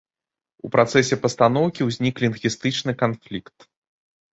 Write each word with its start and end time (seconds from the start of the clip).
У 0.67 0.71
працэсе 0.75 1.19
пастаноўкі 1.27 1.81
ўзнік 1.91 2.15
лінгвістычны 2.27 2.91
канфлікт. 3.07 3.73